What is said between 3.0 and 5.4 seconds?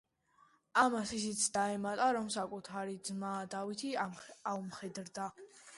Ძმა, დავითი, აუმხედრდა.